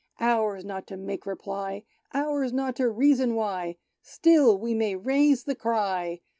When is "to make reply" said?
0.87-1.83